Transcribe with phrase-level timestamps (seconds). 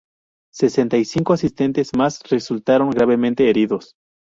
[0.51, 3.93] Sesenta y cinco asistentes más resultaron gravemente heridos.